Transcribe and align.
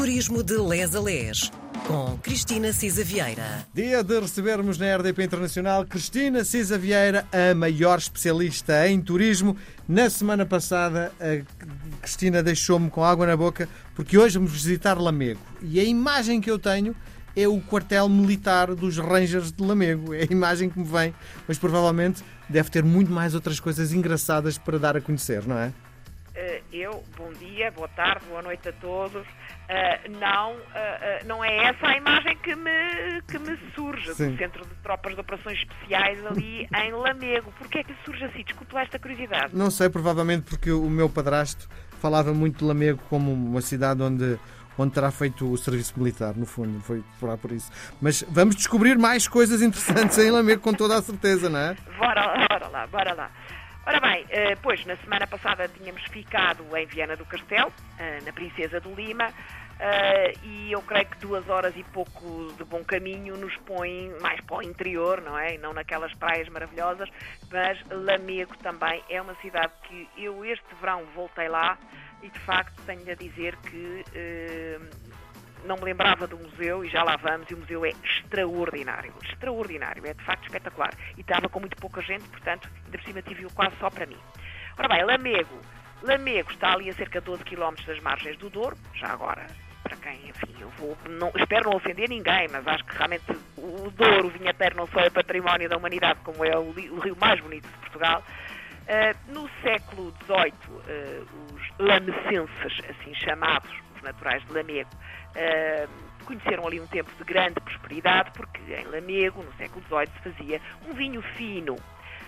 Turismo 0.00 0.42
de 0.42 0.56
Les 0.56 0.94
a 0.94 1.00
Les, 1.00 1.52
com 1.86 2.16
Cristina 2.22 2.72
Cisa 2.72 3.04
Vieira. 3.04 3.66
Dia 3.74 4.02
de 4.02 4.18
recebermos 4.18 4.78
na 4.78 4.96
RDP 4.96 5.24
Internacional 5.24 5.84
Cristina 5.84 6.42
Cisa 6.42 6.78
Vieira, 6.78 7.26
a 7.30 7.54
maior 7.54 7.98
especialista 7.98 8.88
em 8.88 8.98
turismo. 8.98 9.58
Na 9.86 10.08
semana 10.08 10.46
passada, 10.46 11.12
a 11.20 12.00
Cristina 12.00 12.42
deixou-me 12.42 12.88
com 12.88 13.04
água 13.04 13.26
na 13.26 13.36
boca 13.36 13.68
porque 13.94 14.16
hoje 14.16 14.38
vamos 14.38 14.52
visitar 14.52 14.98
Lamego. 14.98 15.42
E 15.60 15.78
a 15.78 15.84
imagem 15.84 16.40
que 16.40 16.50
eu 16.50 16.58
tenho 16.58 16.96
é 17.36 17.46
o 17.46 17.60
quartel 17.60 18.08
militar 18.08 18.74
dos 18.74 18.96
Rangers 18.96 19.52
de 19.52 19.62
Lamego. 19.62 20.14
É 20.14 20.22
a 20.22 20.32
imagem 20.32 20.70
que 20.70 20.78
me 20.78 20.86
vem, 20.86 21.14
mas 21.46 21.58
provavelmente 21.58 22.24
deve 22.48 22.70
ter 22.70 22.82
muito 22.82 23.12
mais 23.12 23.34
outras 23.34 23.60
coisas 23.60 23.92
engraçadas 23.92 24.56
para 24.56 24.78
dar 24.78 24.96
a 24.96 25.00
conhecer, 25.02 25.46
não 25.46 25.58
é? 25.58 25.74
Uh, 26.30 26.62
eu, 26.72 27.02
bom 27.16 27.32
dia, 27.32 27.72
boa 27.72 27.88
tarde, 27.88 28.24
boa 28.26 28.40
noite 28.40 28.68
a 28.68 28.72
todos. 28.72 29.26
Uh, 29.26 30.10
não, 30.18 30.52
uh, 30.52 31.26
não 31.26 31.44
é 31.44 31.64
essa 31.64 31.88
a 31.88 31.96
imagem 31.96 32.36
que 32.38 32.54
me, 32.54 33.22
que 33.22 33.38
me 33.38 33.58
surge 33.74 34.14
Sim. 34.14 34.32
do 34.32 34.38
Centro 34.38 34.64
de 34.64 34.74
Tropas 34.76 35.14
de 35.14 35.20
Operações 35.20 35.58
Especiais 35.58 36.24
ali 36.24 36.68
em 36.84 36.92
Lamego. 36.92 37.52
Porquê 37.58 37.80
é 37.80 37.84
que 37.84 37.94
surge 38.04 38.24
assim? 38.24 38.44
Desculpe 38.44 38.72
lá 38.74 38.82
esta 38.82 38.98
curiosidade. 38.98 39.56
Não 39.56 39.70
sei, 39.70 39.88
provavelmente 39.88 40.48
porque 40.48 40.70
o 40.70 40.88
meu 40.88 41.08
padrasto 41.08 41.68
falava 42.00 42.32
muito 42.32 42.58
de 42.58 42.64
Lamego 42.64 43.00
como 43.08 43.32
uma 43.32 43.60
cidade 43.60 44.00
onde 44.02 44.38
onde 44.78 44.94
terá 44.94 45.10
feito 45.10 45.50
o 45.50 45.58
serviço 45.58 45.92
militar, 45.98 46.34
no 46.34 46.46
fundo, 46.46 46.80
foi 46.80 47.04
por, 47.18 47.36
por 47.36 47.52
isso. 47.52 47.70
Mas 48.00 48.24
vamos 48.28 48.56
descobrir 48.56 48.96
mais 48.96 49.28
coisas 49.28 49.60
interessantes 49.60 50.16
em 50.16 50.30
Lamego, 50.30 50.62
com 50.62 50.72
toda 50.72 50.96
a 50.96 51.02
certeza, 51.02 51.50
não 51.50 51.58
é? 51.58 51.76
Bora, 51.98 52.46
bora 52.48 52.68
lá, 52.68 52.86
bora 52.86 53.14
lá. 53.14 53.30
Ora 53.86 53.98
bem, 53.98 54.26
eh, 54.28 54.56
pois 54.56 54.84
na 54.84 54.94
semana 54.96 55.26
passada 55.26 55.66
tínhamos 55.66 56.02
ficado 56.04 56.64
em 56.76 56.86
Viana 56.86 57.16
do 57.16 57.24
Castelo, 57.24 57.72
eh, 57.98 58.20
na 58.24 58.32
Princesa 58.32 58.78
do 58.78 58.94
Lima, 58.94 59.32
eh, 59.78 60.34
e 60.42 60.70
eu 60.70 60.82
creio 60.82 61.06
que 61.06 61.16
duas 61.18 61.48
horas 61.48 61.74
e 61.74 61.82
pouco 61.84 62.52
de 62.58 62.64
bom 62.64 62.84
caminho 62.84 63.38
nos 63.38 63.56
põe 63.56 64.14
mais 64.20 64.38
para 64.42 64.58
o 64.58 64.62
interior, 64.62 65.22
não 65.22 65.36
é? 65.36 65.56
Não 65.56 65.72
naquelas 65.72 66.12
praias 66.14 66.46
maravilhosas, 66.50 67.08
mas 67.50 67.82
Lamego 67.90 68.54
também 68.58 69.02
é 69.08 69.20
uma 69.20 69.34
cidade 69.36 69.72
que 69.84 70.06
eu 70.16 70.44
este 70.44 70.74
verão 70.78 71.06
voltei 71.14 71.48
lá 71.48 71.78
e 72.22 72.28
de 72.28 72.38
facto 72.40 72.82
tenho 72.84 73.10
a 73.10 73.14
dizer 73.14 73.56
que 73.56 74.04
não 75.64 75.76
me 75.76 75.84
lembrava 75.84 76.26
do 76.26 76.36
museu 76.36 76.84
e 76.84 76.88
já 76.88 77.02
lá 77.02 77.16
vamos, 77.16 77.50
e 77.50 77.54
o 77.54 77.58
museu 77.58 77.84
é 77.84 77.90
extraordinário, 78.04 79.12
extraordinário, 79.22 80.06
é 80.06 80.14
de 80.14 80.24
facto 80.24 80.44
espetacular. 80.44 80.92
E 81.16 81.20
estava 81.20 81.48
com 81.48 81.60
muito 81.60 81.76
pouca 81.76 82.00
gente, 82.02 82.24
portanto, 82.28 82.68
ainda 82.84 82.98
por 82.98 83.04
cima 83.04 83.22
tive-o 83.22 83.52
quase 83.52 83.76
só 83.78 83.90
para 83.90 84.06
mim. 84.06 84.18
Ora 84.78 84.88
bem, 84.88 85.04
Lamego. 85.04 85.60
Lamego 86.02 86.50
está 86.50 86.72
ali 86.72 86.88
a 86.88 86.94
cerca 86.94 87.20
de 87.20 87.26
12 87.26 87.44
km 87.44 87.74
das 87.86 88.00
margens 88.00 88.36
do 88.38 88.48
Douro, 88.48 88.76
já 88.94 89.08
agora, 89.08 89.46
para 89.82 89.96
quem, 89.96 90.28
enfim, 90.28 90.54
eu 90.58 90.68
vou, 90.70 90.96
não, 91.08 91.30
espero 91.36 91.68
não 91.68 91.76
ofender 91.76 92.08
ninguém, 92.08 92.48
mas 92.50 92.66
acho 92.66 92.84
que 92.84 92.96
realmente 92.96 93.24
o 93.56 93.90
Douro, 93.90 94.28
o 94.28 94.30
Vinheteiro, 94.30 94.76
não 94.76 94.86
só 94.86 95.00
é 95.00 95.10
património 95.10 95.68
da 95.68 95.76
humanidade, 95.76 96.20
como 96.24 96.44
é 96.44 96.56
o, 96.56 96.70
o 96.70 97.00
rio 97.00 97.16
mais 97.16 97.40
bonito 97.40 97.68
de 97.68 97.78
Portugal. 97.78 98.22
Uh, 98.82 99.32
no 99.32 99.48
século 99.62 100.12
XVIII, 100.24 100.52
uh, 100.70 101.54
os 101.54 101.78
lamecenses, 101.78 102.80
assim 102.88 103.14
chamados, 103.14 103.70
naturais 104.02 104.44
de 104.46 104.52
Lamego, 104.52 104.90
Uh, 105.30 106.10
conheceram 106.24 106.66
ali 106.66 106.80
um 106.80 106.86
tempo 106.86 107.10
de 107.16 107.24
grande 107.24 107.54
prosperidade, 107.60 108.30
porque 108.32 108.60
em 108.72 108.84
Lamego, 108.84 109.42
no 109.42 109.52
século 109.54 109.84
XVIII, 109.86 110.08
se 110.22 110.30
fazia 110.30 110.60
um 110.86 110.92
vinho 110.92 111.22
fino. 111.36 111.76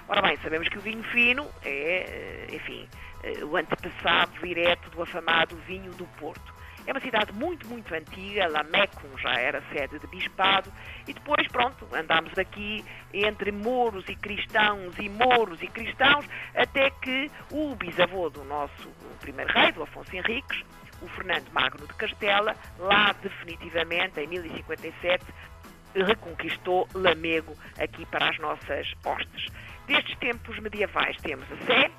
Ora 0.08 0.22
bem, 0.22 0.36
sabemos 0.42 0.68
que 0.68 0.78
o 0.78 0.80
vinho 0.80 1.02
fino 1.04 1.48
é, 1.64 1.68
eh, 1.70 2.54
enfim, 2.54 2.88
eh, 3.22 3.44
o 3.44 3.56
antepassado 3.56 4.32
direto 4.42 4.90
do 4.90 5.02
afamado 5.02 5.56
vinho 5.66 5.92
do 5.92 6.04
Porto. 6.18 6.52
É 6.84 6.92
uma 6.92 7.00
cidade 7.00 7.32
muito, 7.32 7.66
muito 7.68 7.94
antiga, 7.94 8.48
Lamecum 8.48 9.16
já 9.18 9.34
era 9.34 9.62
sede 9.72 10.00
de 10.00 10.06
bispado, 10.08 10.72
e 11.06 11.12
depois, 11.12 11.46
pronto, 11.48 11.86
andámos 11.94 12.36
aqui 12.36 12.84
entre 13.14 13.52
mouros 13.52 14.08
e 14.08 14.16
cristãos 14.16 14.92
e 14.98 15.08
mouros 15.08 15.62
e 15.62 15.68
cristãos, 15.68 16.26
até 16.56 16.90
que 16.90 17.30
o 17.52 17.76
bisavô 17.76 18.28
do 18.28 18.42
nosso 18.44 18.90
primeiro 19.20 19.52
rei, 19.52 19.70
do 19.70 19.84
Afonso 19.84 20.14
Henriques, 20.14 20.64
o 21.02 21.08
Fernando 21.08 21.48
Magno 21.52 21.86
de 21.86 21.94
Castela, 21.94 22.56
lá 22.78 23.12
definitivamente, 23.22 24.20
em 24.20 24.26
1057, 24.26 25.24
reconquistou 25.94 26.88
Lamego 26.94 27.54
aqui 27.78 28.06
para 28.06 28.30
as 28.30 28.38
nossas 28.38 28.92
hostes. 29.04 29.46
Destes 29.86 30.16
tempos 30.18 30.58
medievais 30.58 31.16
temos 31.18 31.46
a 31.52 31.56
Sé, 31.66 31.90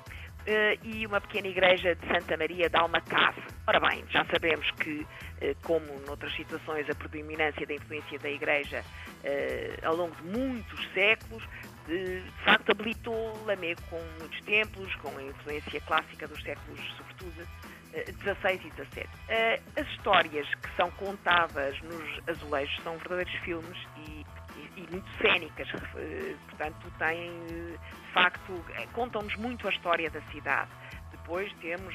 Uh, 0.44 0.76
e 0.82 1.06
uma 1.06 1.22
pequena 1.22 1.48
igreja 1.48 1.94
de 1.94 2.06
Santa 2.06 2.36
Maria 2.36 2.68
de 2.68 2.76
Almacave. 2.76 3.40
Ora 3.66 3.80
bem, 3.80 4.04
já 4.10 4.26
sabemos 4.26 4.70
que, 4.72 5.00
uh, 5.00 5.56
como 5.62 5.86
noutras 6.06 6.36
situações, 6.36 6.86
a 6.90 6.94
predominância 6.94 7.66
da 7.66 7.72
influência 7.72 8.18
da 8.18 8.28
igreja 8.28 8.84
uh, 9.24 9.86
ao 9.86 9.96
longo 9.96 10.14
de 10.16 10.38
muitos 10.38 10.86
séculos, 10.92 11.42
de 11.88 12.22
facto 12.44 12.72
habilitou 12.72 13.42
Lamego 13.46 13.80
com 13.88 13.98
muitos 14.20 14.38
templos, 14.42 14.94
com 14.96 15.16
a 15.16 15.22
influência 15.22 15.80
clássica 15.80 16.28
dos 16.28 16.42
séculos, 16.42 16.94
sobretudo, 16.98 17.48
16 17.94 18.60
e 18.64 18.70
17. 18.70 19.08
Eh, 19.28 19.60
as 19.76 19.86
histórias 19.88 20.46
que 20.54 20.76
são 20.76 20.90
contadas 20.92 21.80
nos 21.82 22.28
azulejos 22.28 22.76
são 22.82 22.98
verdadeiros 22.98 23.34
filmes 23.44 23.78
e, 23.96 24.26
e, 24.56 24.80
e 24.80 24.88
muito 24.90 25.08
cénicas, 25.22 25.68
eh, 25.96 26.34
portanto, 26.48 26.92
têm, 26.98 27.30
de 27.46 28.12
facto, 28.12 28.64
eh, 28.76 28.86
contam-nos 28.92 29.36
muito 29.36 29.68
a 29.68 29.70
história 29.70 30.10
da 30.10 30.20
cidade. 30.32 30.70
Depois 31.12 31.52
temos 31.60 31.94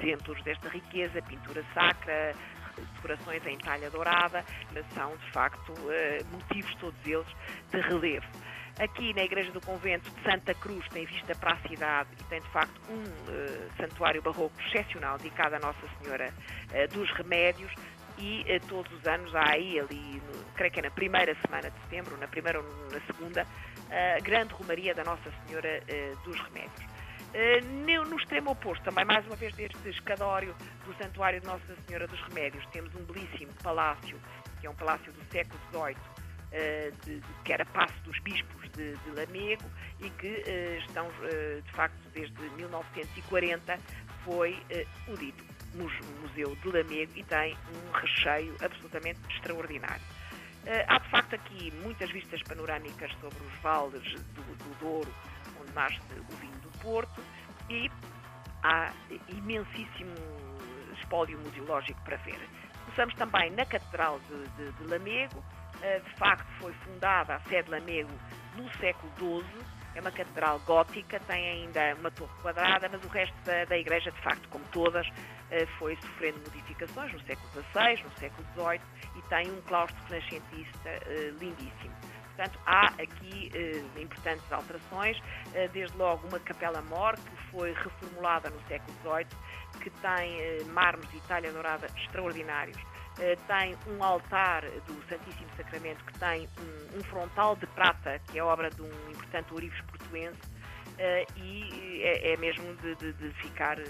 exemplos 0.00 0.40
desta 0.44 0.68
riqueza, 0.68 1.20
pintura 1.22 1.64
sacra, 1.74 2.32
decorações 2.94 3.44
em 3.44 3.58
talha 3.58 3.90
dourada, 3.90 4.44
mas 4.72 4.86
são, 4.94 5.14
de 5.16 5.30
facto, 5.32 5.74
motivos 6.32 6.74
todos 6.76 6.98
eles 7.04 7.26
de 7.70 7.80
relevo. 7.80 8.26
Aqui 8.80 9.12
na 9.12 9.24
Igreja 9.24 9.52
do 9.52 9.60
Convento 9.60 10.08
de 10.08 10.22
Santa 10.22 10.54
Cruz 10.54 10.88
tem 10.88 11.04
vista 11.04 11.34
para 11.34 11.52
a 11.52 11.68
cidade 11.68 12.08
e 12.18 12.24
tem 12.24 12.40
de 12.40 12.48
facto 12.48 12.80
um 12.88 13.02
uh, 13.02 13.70
santuário 13.76 14.22
barroco 14.22 14.58
excepcional 14.62 15.18
dedicado 15.18 15.56
a 15.56 15.58
Nossa 15.58 15.86
Senhora 15.98 16.32
uh, 16.32 16.94
dos 16.94 17.10
Remédios 17.10 17.70
e 18.16 18.40
uh, 18.40 18.66
todos 18.68 18.90
os 18.90 19.06
anos 19.06 19.34
há 19.34 19.50
aí, 19.50 19.78
ali, 19.78 20.22
no, 20.26 20.44
creio 20.54 20.72
que 20.72 20.80
é 20.80 20.82
na 20.84 20.90
primeira 20.90 21.36
semana 21.44 21.70
de 21.70 21.78
setembro, 21.82 22.16
na 22.16 22.26
primeira 22.26 22.58
ou 22.58 22.64
na 22.90 23.00
segunda, 23.02 23.46
a 24.16 24.20
grande 24.20 24.54
romaria 24.54 24.94
da 24.94 25.04
Nossa 25.04 25.30
Senhora 25.44 25.82
dos 26.24 26.40
Remédios. 26.40 28.08
no 28.08 28.16
extremo 28.16 28.52
oposto, 28.52 28.82
também 28.82 29.04
mais 29.04 29.26
uma 29.26 29.36
vez 29.36 29.52
deste 29.56 29.90
escadório 29.90 30.56
do 30.86 30.94
Santuário 30.96 31.38
de 31.38 31.46
Nossa 31.46 31.76
Senhora 31.86 32.06
dos 32.06 32.20
Remédios, 32.28 32.64
temos 32.72 32.94
um 32.94 33.04
belíssimo 33.04 33.52
palácio, 33.62 34.18
que 34.58 34.66
é 34.66 34.70
um 34.70 34.74
palácio 34.74 35.12
do 35.12 35.22
século 35.30 35.60
XVIII, 35.70 36.29
de, 37.04 37.20
de, 37.20 37.26
que 37.44 37.52
era 37.52 37.64
Passo 37.64 37.94
dos 38.04 38.18
Bispos, 38.20 38.60
de, 38.72 38.96
de 38.96 39.10
Lamego 39.10 39.64
e 40.00 40.10
que 40.10 40.28
uh, 40.28 40.78
estão, 40.78 41.06
uh, 41.06 41.62
de 41.62 41.72
facto, 41.72 41.98
desde 42.12 42.40
1940 42.56 43.78
foi 44.24 44.58
o 45.08 45.16
dito 45.16 45.44
Museu 45.74 46.56
de 46.56 46.68
Lamego 46.68 47.12
e 47.14 47.24
tem 47.24 47.56
um 47.72 47.92
recheio 47.92 48.54
absolutamente 48.60 49.20
extraordinário. 49.30 50.02
há, 50.88 50.98
de 50.98 51.08
facto, 51.08 51.34
aqui 51.34 51.72
muitas 51.82 52.10
vistas 52.10 52.42
panorâmicas 52.42 53.10
sobre 53.20 53.38
os 53.38 53.62
vales 53.62 54.02
do, 54.34 54.42
do 54.42 54.78
Douro, 54.78 55.14
onde 55.60 55.72
nasce 55.72 55.98
o 56.28 56.36
vinho 56.36 56.58
do 56.58 56.70
Porto, 56.80 57.22
e 57.70 57.90
há 58.62 58.92
imensíssimo 59.28 60.14
espólio 60.98 61.38
museológico 61.38 62.00
para 62.02 62.16
ver. 62.18 62.40
Começamos 62.84 63.14
também 63.14 63.50
na 63.52 63.64
Catedral 63.64 64.20
de, 64.28 64.48
de, 64.56 64.72
de 64.72 64.84
Lamego, 64.84 65.42
de 65.80 66.10
facto 66.18 66.46
foi 66.60 66.72
fundada 66.84 67.36
a 67.36 67.40
sede 67.40 67.70
Lamego 67.70 68.12
no 68.56 68.70
século 68.78 69.12
XII, 69.16 69.80
é 69.94 70.00
uma 70.00 70.10
catedral 70.10 70.60
gótica, 70.60 71.18
tem 71.20 71.64
ainda 71.64 71.94
uma 71.98 72.10
torre 72.10 72.32
quadrada, 72.42 72.88
mas 72.88 73.02
o 73.04 73.08
resto 73.08 73.34
da, 73.44 73.64
da 73.64 73.76
igreja, 73.76 74.10
de 74.10 74.20
facto, 74.22 74.48
como 74.48 74.64
todas, 74.66 75.06
eh, 75.50 75.66
foi 75.78 75.96
sofrendo 75.96 76.38
modificações 76.38 77.12
no 77.12 77.20
século 77.20 77.48
XVI, 77.72 78.02
no 78.04 78.18
século 78.18 78.46
XVIII 78.54 78.80
e 79.16 79.22
tem 79.28 79.50
um 79.50 79.60
claustro 79.62 79.98
renascentista 80.08 80.88
eh, 80.88 81.32
lindíssimo. 81.40 81.94
Portanto, 82.36 82.58
há 82.66 82.86
aqui 82.86 83.50
eh, 83.52 84.00
importantes 84.00 84.50
alterações, 84.52 85.20
desde 85.72 85.96
logo 85.96 86.28
uma 86.28 86.38
capela-mor 86.38 87.16
que 87.16 87.36
foi 87.50 87.72
reformulada 87.72 88.48
no 88.48 88.60
século 88.68 88.96
XVIII, 89.02 89.26
que 89.80 89.90
tem 89.90 90.64
mármores 90.72 91.10
de 91.10 91.20
talha 91.22 91.52
dourada 91.52 91.86
extraordinários, 91.96 92.76
eh, 92.78 92.89
tem 93.46 93.76
um 93.86 94.02
altar 94.02 94.62
do 94.86 95.08
Santíssimo 95.08 95.48
Sacramento 95.56 96.04
que 96.04 96.18
tem 96.18 96.48
um, 96.58 96.98
um, 96.98 97.04
frontal 97.04 97.54
de 97.56 97.66
prata, 97.68 98.18
que 98.30 98.38
é 98.38 98.42
obra 98.42 98.70
de 98.70 98.80
um 98.80 99.10
importante 99.10 99.52
ourives 99.52 99.80
portuense, 99.82 100.40
uh, 101.00 101.40
e 101.40 102.02
é, 102.02 102.32
é 102.32 102.36
mesmo 102.36 102.74
de, 102.76 102.94
de, 102.96 103.12
de, 103.12 103.30
ficar, 103.34 103.78
eh, 103.78 103.84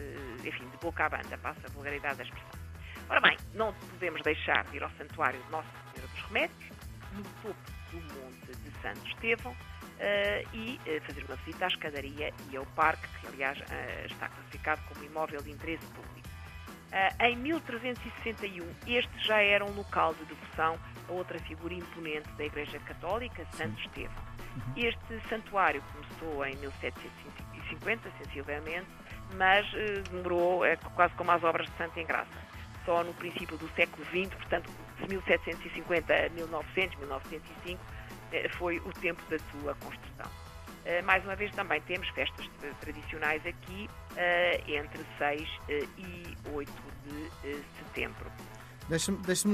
enfim, 0.45 0.69
de 0.69 0.77
boca 0.79 1.05
à 1.05 1.09
banda, 1.09 1.39
passa 1.39 1.61
a 1.65 1.71
vulgaridade 1.71 2.17
da 2.17 2.25
expressão. 2.25 2.61
Ora 3.09 3.21
bem, 3.21 3.37
não 3.55 3.73
podemos 3.73 4.23
deixar 4.23 4.65
de 4.65 4.77
ir 4.77 4.83
ao 4.83 4.91
Santuário 4.91 5.41
de 5.41 5.51
Nossa 5.51 5.69
Senhora 5.93 6.13
dos 6.13 6.23
Remédios, 6.27 6.71
no 7.13 7.23
topo 7.43 7.71
do 7.91 8.01
Monte 8.15 8.47
de 8.47 8.71
Santo 8.83 9.07
Estevão, 9.09 9.53
uh, 9.53 10.57
e 10.57 10.81
uh, 10.87 11.01
fazer 11.07 11.25
uma 11.25 11.37
visita 11.37 11.65
à 11.65 11.69
escadaria 11.69 12.33
e 12.51 12.57
ao 12.57 12.67
parque, 12.67 13.07
que 13.21 13.27
aliás 13.29 13.59
está 14.11 14.29
classificado 14.29 14.83
como 14.89 15.05
imóvel 15.05 15.43
de 15.43 15.51
interesse 15.51 15.87
público. 15.87 16.30
Uh, 16.91 17.25
em 17.25 17.37
1361, 17.37 18.67
este 18.87 19.27
já 19.27 19.41
era 19.41 19.65
um 19.65 19.73
local 19.75 20.13
de 20.15 20.25
devoção 20.25 20.77
a 21.09 21.13
outra 21.13 21.39
figura 21.41 21.75
imponente 21.75 22.29
da 22.33 22.45
Igreja 22.45 22.79
Católica, 22.81 23.47
Santo 23.53 23.81
Estevão. 23.81 24.23
Uhum. 24.57 24.73
Este 24.77 25.29
santuário 25.29 25.83
começou 25.93 26.45
em 26.45 26.57
1750, 26.57 28.11
sensivelmente, 28.19 28.89
mas 29.37 29.67
uh, 29.73 30.03
demorou, 30.11 30.65
é 30.65 30.77
quase 30.77 31.15
como 31.15 31.31
as 31.31 31.43
obras 31.45 31.69
de 31.71 31.77
Santa 31.77 32.01
Engraça. 32.01 32.51
Só 32.85 33.05
no 33.05 33.15
princípio 33.15 33.57
do 33.57 33.69
século 33.75 34.05
XX, 34.07 34.35
portanto, 34.35 34.71
de 35.01 35.09
1750 35.09 36.13
a 36.13 36.29
1900, 36.31 36.99
1905, 36.99 37.81
uh, 37.83 38.57
foi 38.57 38.79
o 38.79 38.93
tempo 38.95 39.23
da 39.31 39.39
sua 39.39 39.75
construção. 39.77 40.50
Uh, 40.91 41.05
mais 41.05 41.23
uma 41.25 41.37
vez 41.37 41.53
também 41.53 41.81
temos 41.83 42.09
festas 42.09 42.49
tradicionais 42.81 43.45
aqui 43.47 43.89
entre 44.67 45.05
6 45.19 45.49
e 45.99 46.37
8 46.53 46.73
de 47.45 47.63
setembro. 47.79 48.27
Deixa-me 48.89 49.19
deixa 49.19 49.49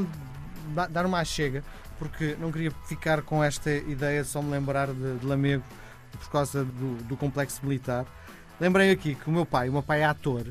dar 0.91 1.05
uma 1.05 1.23
chega, 1.25 1.63
porque 1.99 2.37
não 2.39 2.51
queria 2.51 2.71
ficar 2.87 3.23
com 3.23 3.43
esta 3.45 3.71
ideia 3.71 4.23
de 4.23 4.29
só 4.29 4.41
me 4.41 4.51
lembrar 4.51 4.89
de, 4.89 5.19
de 5.19 5.27
Lamego 5.27 5.63
por 6.13 6.31
causa 6.31 6.65
do, 6.65 6.97
do 7.05 7.17
complexo 7.17 7.65
militar. 7.65 8.07
Lembrei 8.61 8.91
aqui 8.91 9.15
que 9.15 9.29
o 9.29 9.33
meu 9.33 9.45
pai, 9.45 9.69
o 9.69 9.73
meu 9.73 9.83
pai 9.83 10.01
é 10.01 10.07
ator, 10.07 10.47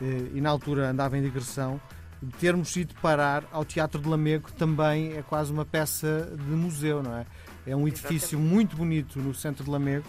eh, 0.00 0.30
e 0.34 0.40
na 0.40 0.50
altura 0.50 0.90
andava 0.90 1.18
em 1.18 1.22
digressão, 1.22 1.80
de 2.22 2.32
termos 2.34 2.74
ido 2.76 2.94
parar 2.96 3.44
ao 3.50 3.64
Teatro 3.64 4.00
de 4.00 4.08
Lamego 4.08 4.52
também 4.52 5.16
é 5.16 5.22
quase 5.22 5.52
uma 5.52 5.64
peça 5.64 6.32
de 6.36 6.52
museu, 6.52 7.02
não 7.02 7.16
é? 7.16 7.26
É 7.66 7.74
um 7.74 7.88
edifício 7.88 8.38
muito 8.38 8.76
bonito 8.76 9.18
no 9.18 9.34
centro 9.34 9.64
de 9.64 9.70
Lamego 9.70 10.06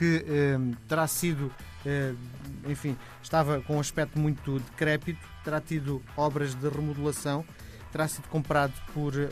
que 0.00 0.24
eh, 0.26 0.58
terá 0.88 1.06
sido, 1.06 1.52
eh, 1.84 2.14
enfim, 2.66 2.96
estava 3.22 3.60
com 3.60 3.76
um 3.76 3.80
aspecto 3.80 4.18
muito 4.18 4.58
decrépito, 4.58 5.20
terá 5.44 5.60
tido 5.60 6.02
obras 6.16 6.54
de 6.54 6.66
remodelação, 6.70 7.44
terá 7.92 8.08
sido 8.08 8.26
comprado 8.28 8.72
por 8.94 9.12
uh, 9.12 9.26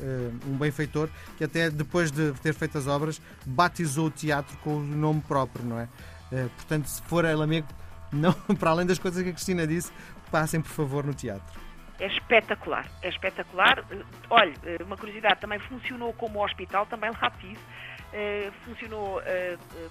um 0.46 0.58
benfeitor 0.58 1.08
que 1.38 1.44
até 1.44 1.70
depois 1.70 2.10
de 2.10 2.32
ter 2.42 2.52
feito 2.52 2.76
as 2.76 2.86
obras 2.88 3.22
batizou 3.46 4.08
o 4.08 4.10
teatro 4.10 4.58
com 4.58 4.76
o 4.76 4.80
nome 4.82 5.22
próprio, 5.22 5.64
não 5.64 5.78
é? 5.78 5.84
Uh, 6.30 6.50
portanto, 6.50 6.86
se 6.86 7.00
for 7.02 7.24
a 7.24 7.34
Lamego, 7.34 7.68
não, 8.12 8.32
para 8.58 8.70
além 8.70 8.84
das 8.84 8.98
coisas 8.98 9.22
que 9.22 9.30
a 9.30 9.32
Cristina 9.32 9.66
disse, 9.66 9.90
passem 10.30 10.60
por 10.60 10.70
favor 10.70 11.06
no 11.06 11.14
teatro. 11.14 11.58
É 11.98 12.06
espetacular, 12.06 12.86
é 13.02 13.08
espetacular. 13.08 13.84
Olha, 14.30 14.54
uma 14.84 14.96
curiosidade, 14.96 15.40
também 15.40 15.58
funcionou 15.58 16.12
como 16.12 16.44
hospital, 16.44 16.86
também 16.86 17.10
lá 17.10 17.30
fiz. 17.30 17.58
Uh, 18.08 18.50
funcionou 18.64 19.20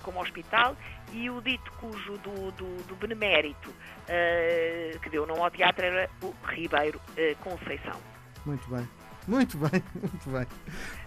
como 0.01 0.19
hospital 0.19 0.75
e 1.13 1.29
o 1.29 1.39
dito 1.39 1.71
cujo 1.73 2.17
do, 2.17 2.51
do, 2.53 2.83
do 2.83 2.95
benemérito 2.95 3.71
que 5.03 5.09
deu 5.11 5.27
nome 5.27 5.39
ao 5.39 5.51
teatro 5.51 5.85
era 5.85 6.09
o 6.23 6.33
Ribeiro 6.47 6.99
Conceição. 7.43 8.01
Muito 8.43 8.67
bem. 8.71 8.87
Muito 9.27 9.57
bem, 9.57 9.83
muito 9.93 10.29
bem. 10.29 10.47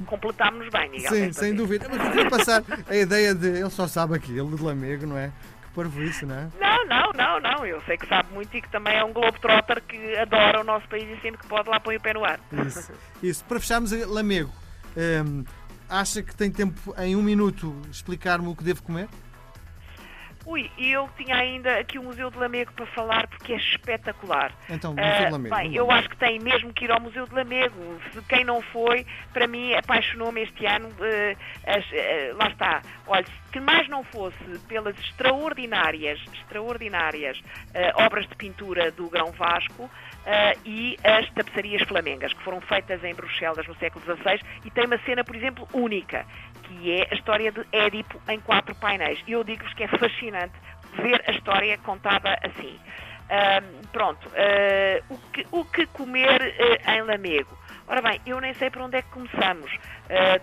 Completámos 0.07 0.69
bem, 0.69 0.91
Miguel. 0.91 1.11
Sim, 1.11 1.33
sem 1.33 1.55
dúvida. 1.55 1.89
Mas 1.89 2.05
eu 2.05 2.11
queria 2.11 2.29
passar 2.31 2.63
a 2.87 2.95
ideia 2.95 3.35
de 3.35 3.49
ele 3.49 3.71
só 3.71 3.89
sabe 3.89 4.15
aquilo 4.15 4.55
de 4.55 4.63
Lamego, 4.63 5.07
não 5.07 5.17
é? 5.17 5.33
Que 5.71 5.75
parvo 5.77 6.03
isso, 6.03 6.27
não 6.27 6.35
é? 6.35 6.49
Não, 6.61 6.87
não, 6.87 7.13
não, 7.13 7.41
não. 7.41 7.67
Eu 7.67 7.81
sei 7.83 7.97
que 7.97 8.07
sabe 8.09 8.33
muito 8.33 8.57
e 8.57 8.61
que 8.61 8.69
também 8.71 8.97
é 8.97 9.05
um 9.05 9.13
globetrotter 9.13 9.83
que 9.83 10.17
adora 10.17 10.61
o 10.61 10.65
nosso 10.65 10.89
país 10.89 11.05
e 11.09 11.21
sempre 11.23 11.41
que 11.41 11.47
pode 11.47 11.69
lá 11.69 11.79
põe 11.79 11.97
o 11.97 12.01
pé 12.01 12.13
no 12.13 12.25
ar. 12.25 12.41
Isso. 12.67 12.93
Isso. 13.23 13.45
Para 13.45 13.61
fecharmos, 13.61 13.93
Lamego, 13.93 14.51
hum, 14.97 15.45
acha 15.89 16.23
que 16.23 16.35
tem 16.35 16.51
tempo 16.51 16.95
em 16.99 17.15
um 17.15 17.23
minuto 17.23 17.75
explicar-me 17.91 18.49
o 18.49 18.57
que 18.57 18.65
devo 18.65 18.83
comer? 18.83 19.09
Ui, 20.51 20.69
eu 20.77 21.09
tinha 21.17 21.37
ainda 21.37 21.79
aqui 21.79 21.97
o 21.97 22.03
Museu 22.03 22.29
de 22.29 22.37
Lamego 22.37 22.73
para 22.73 22.85
falar 22.87 23.29
porque 23.29 23.53
é 23.53 23.57
espetacular. 23.57 24.53
Então, 24.69 24.93
Museu 24.93 25.27
de 25.27 25.31
Lamego. 25.31 25.55
Uh, 25.55 25.59
bem, 25.59 25.77
eu 25.77 25.89
acho 25.93 26.09
que 26.09 26.17
tem 26.17 26.41
mesmo 26.41 26.73
que 26.73 26.87
ir 26.87 26.91
ao 26.91 27.01
Museu 27.01 27.25
de 27.25 27.33
Lamego. 27.33 28.01
Se 28.13 28.21
quem 28.23 28.45
não 28.45 28.61
foi, 28.61 29.07
para 29.33 29.47
mim, 29.47 29.73
apaixonou-me 29.75 30.43
este 30.43 30.67
ano. 30.67 30.89
Uh, 30.89 31.37
as, 31.65 31.85
uh, 31.85 32.37
lá 32.37 32.49
está. 32.49 32.83
Olha, 33.07 33.25
que 33.53 33.61
mais 33.61 33.89
não 33.89 34.03
fosse 34.03 34.59
pelas 34.67 34.99
extraordinárias, 34.99 36.21
extraordinárias 36.33 37.41
obras 37.95 38.27
de 38.29 38.35
pintura 38.37 38.91
do 38.91 39.09
Grão 39.09 39.31
Vasco, 39.33 39.89
Uh, 40.21 40.53
e 40.67 40.99
as 41.03 41.31
tapeçarias 41.31 41.81
flamengas, 41.89 42.35
que 42.35 42.43
foram 42.43 42.61
feitas 42.61 43.03
em 43.03 43.15
Bruxelas 43.15 43.67
no 43.67 43.75
século 43.77 44.05
XVI, 44.05 44.39
e 44.65 44.71
tem 44.71 44.85
uma 44.85 44.99
cena, 44.99 45.25
por 45.25 45.35
exemplo, 45.35 45.67
única, 45.73 46.27
que 46.71 46.93
é 46.93 47.09
a 47.11 47.15
história 47.15 47.51
de 47.51 47.67
Édipo 47.73 48.21
em 48.29 48.39
quatro 48.41 48.75
painéis. 48.77 49.21
E 49.27 49.33
eu 49.33 49.43
digo-vos 49.43 49.75
que 49.75 49.83
é 49.83 49.89
fascinante 49.89 50.55
ver 51.03 51.23
a 51.27 51.33
história 51.33 51.77
contada 51.79 52.39
assim. 52.43 52.79
Uh, 53.27 53.89
pronto, 53.89 54.29
uh, 54.29 55.15
o, 55.15 55.19
que, 55.33 55.47
o, 55.51 55.65
que, 55.65 55.87
comer 55.87 56.41
uh, 56.41 56.91
em 56.91 57.03
Lamego? 57.03 57.59
Ora 57.89 58.01
bem, 58.01 58.21
eu 58.25 58.41
nem 58.41 58.55
sei 58.55 58.71
por 58.71 58.83
onde 58.83 58.99
é 58.99 59.03
que 59.03 59.11
começamos. 59.11 59.71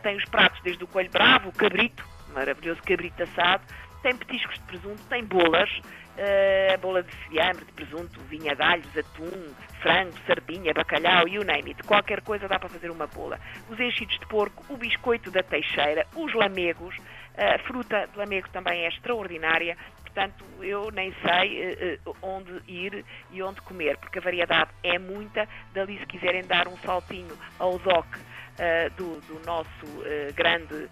tem 0.03 0.18
os 0.18 0.25
pratos 0.25 0.62
desde 0.63 0.83
o 0.83 0.88
coelho 0.88 1.09
bravo, 1.09 1.47
o 1.47 1.53
cabrito, 1.53 2.03
maravilhoso 2.33 2.81
cabrito 2.83 3.24
assado, 3.24 3.63
tem 4.07 4.15
petiscos 4.15 4.56
de 4.56 4.62
presunto, 4.62 5.04
tem 5.09 5.21
bolas, 5.25 5.69
uh, 5.69 6.77
bola 6.80 7.04
de 7.04 7.12
fiambre, 7.27 7.65
de 7.65 7.74
presunto, 7.74 8.21
vinha 8.30 8.56
de 8.56 8.62
alhos, 8.62 8.98
atum, 8.98 9.54
frango, 9.81 10.13
sardinha, 10.25 10.74
bacalhau, 10.74 11.27
you 11.27 11.44
name 11.44 11.71
it. 11.71 11.83
Qualquer 11.83 12.21
coisa 12.21 12.48
dá 12.48 12.57
para 12.57 12.69
fazer 12.69 12.89
uma 12.89 13.06
bola. 13.07 13.38
Os 13.69 13.77
enchidos 13.77 14.18
de 14.18 14.25
porco, 14.27 14.63
o 14.69 14.77
biscoito 14.77 15.30
da 15.30 15.44
teixeira, 15.44 16.07
os 16.15 16.33
lamegos, 16.33 16.95
a 17.36 17.59
fruta 17.59 18.07
de 18.07 18.18
lamego 18.18 18.48
também 18.50 18.86
é 18.86 18.88
extraordinária. 18.88 19.77
Portanto, 20.04 20.45
eu 20.62 20.89
nem 20.92 21.13
sei 21.21 22.00
uh, 22.06 22.15
onde 22.21 22.62
ir 22.65 23.03
e 23.31 23.44
onde 23.44 23.60
comer, 23.60 23.98
porque 23.98 24.19
a 24.19 24.21
variedade 24.21 24.71
é 24.83 24.98
muita. 24.98 25.50
Dali, 25.74 26.00
se 26.00 26.06
quiserem 26.06 26.45
dar 26.45 26.69
um 26.69 26.77
saltinho 26.77 27.38
ao 27.60 27.77
DOC 27.77 28.06
uh, 28.06 28.89
do, 28.95 29.19
do, 29.27 29.45
nosso 29.45 29.86
grande 30.33 30.88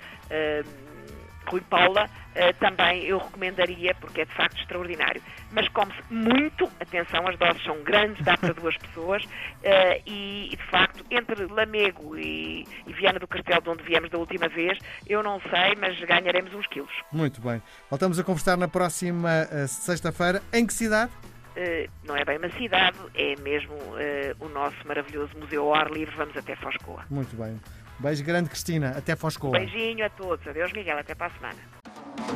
Rui 1.48 1.62
Paula, 1.62 2.06
uh, 2.06 2.60
também 2.60 3.04
eu 3.04 3.18
recomendaria, 3.18 3.96
porque 3.96 4.22
é 4.22 4.26
de 4.26 4.34
facto 4.34 4.58
extraordinário. 4.60 5.22
Mas 5.52 5.68
come-se 5.70 6.02
muito, 6.10 6.66
atenção, 6.80 7.28
as 7.28 7.38
doses 7.38 7.64
são 7.64 7.82
grandes, 7.84 8.24
dá 8.24 8.38
para 8.38 8.54
duas 8.54 8.76
pessoas, 8.78 9.24
uh, 9.24 10.02
e, 10.06 10.50
de 10.52 10.64
facto, 10.70 11.06
entre 11.10 11.46
Lamego 11.46 12.18
e, 12.18 12.68
e 12.88 12.94
Viana 12.94 13.20
do 13.20 13.28
Castelo, 13.28 13.62
de 13.62 13.70
onde 13.70 13.84
viemos 13.84 14.10
da 14.10 14.18
última 14.18 14.48
vez, 14.48 14.78
eu 15.08 15.24
não 15.24 15.40
sei, 15.42 15.76
mas 15.80 16.00
ganharemos 16.02 16.54
uns 16.54 16.68
quilos. 16.68 16.92
Muito 17.12 17.42
bem. 17.42 17.62
Voltamos 17.90 18.20
a 18.20 18.24
conversar 18.24 18.58
na 18.58 18.68
próxima 18.68 19.48
uh, 19.52 19.68
sexta-feira. 19.68 20.42
Em 20.54 20.66
que 20.66 20.74
cidade? 20.74 21.12
Uh, 21.56 21.90
não 22.04 22.18
é 22.18 22.26
bem 22.26 22.38
uma 22.38 22.50
cidade, 22.50 22.98
é 23.14 23.36
mesmo 23.42 23.74
uh, 23.76 24.36
o 24.46 24.50
nosso 24.50 24.76
maravilhoso 24.86 25.38
Museu 25.38 25.64
ao 25.64 25.76
Ar 25.76 25.90
Livre. 25.90 26.14
Vamos 26.18 26.36
até 26.36 26.56
Foscoa. 26.56 27.06
Muito 27.10 27.36
bem. 27.38 27.60
Beijo 28.00 28.24
grande, 28.24 28.50
Cristina. 28.50 28.94
Até 28.98 29.16
Foscoa. 29.16 29.52
Beijinho 29.52 30.06
a 30.06 30.10
todos. 30.10 30.46
Adeus, 30.48 30.72
Miguel. 30.74 30.98
Até 30.98 31.16
para 31.16 31.28
a 31.28 31.32
semana. 31.32 32.35